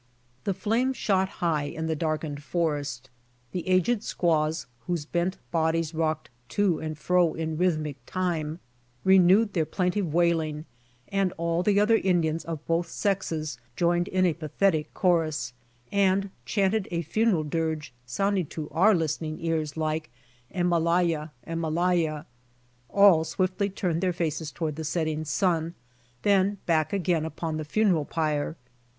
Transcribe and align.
The 0.45 0.55
flames 0.55 0.97
shot 0.97 1.29
high 1.45 1.65
in 1.65 1.85
the^ 1.85 1.95
darkened 1.95 2.41
forest. 2.41 3.11
The 3.51 3.67
aged 3.69 4.01
squaws, 4.01 4.65
whose 4.87 5.05
bent 5.05 5.37
bodies 5.51 5.93
rocked 5.93 6.31
to 6.57 6.79
and 6.79 6.97
fro 6.97 7.35
in 7.35 7.55
rythmic 7.55 7.97
time, 8.07 8.57
renewed 9.03 9.53
their 9.53 9.63
plaintive 9.67 10.11
wailing 10.11 10.65
and 11.09 11.33
all 11.33 11.61
the 11.61 11.79
other 11.79 11.97
Indians 11.97 12.43
of 12.45 12.65
both 12.65 12.89
sexes 12.89 13.59
joined 13.75 14.07
in 14.07 14.25
a 14.25 14.33
pathetic 14.33 14.91
chorus, 14.95 15.53
and 15.91 16.31
chanted 16.45 16.87
a 16.89 17.03
funeral 17.03 17.43
dirge 17.43 17.93
sounding 18.03 18.47
to 18.47 18.71
our 18.71 18.95
listening 18.95 19.37
ears 19.39 19.77
like, 19.77 20.09
"Emaylaya, 20.51 21.29
emaylaja." 21.45 22.25
All 22.89 23.23
swiftly 23.23 23.69
turned 23.69 24.01
their 24.01 24.11
faces 24.13 24.51
tow^ard 24.51 24.73
the 24.77 24.83
setting 24.83 25.25
sun, 25.25 25.75
then 26.23 26.57
back 26.65 26.91
again 26.91 27.23
upon 27.23 27.57
the 27.57 27.63
funeral 27.65 28.05
pyre. 28.05 28.55